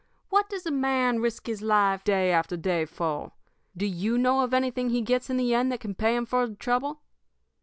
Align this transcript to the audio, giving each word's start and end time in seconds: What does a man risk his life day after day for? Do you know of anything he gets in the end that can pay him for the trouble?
What 0.29 0.49
does 0.49 0.65
a 0.65 0.71
man 0.71 1.19
risk 1.19 1.45
his 1.45 1.61
life 1.61 2.03
day 2.03 2.31
after 2.31 2.57
day 2.57 2.85
for? 2.85 3.33
Do 3.77 3.85
you 3.85 4.17
know 4.17 4.41
of 4.41 4.51
anything 4.51 4.89
he 4.89 5.01
gets 5.03 5.29
in 5.29 5.37
the 5.37 5.53
end 5.53 5.71
that 5.71 5.79
can 5.81 5.93
pay 5.93 6.15
him 6.15 6.25
for 6.25 6.47
the 6.47 6.55
trouble? 6.55 7.03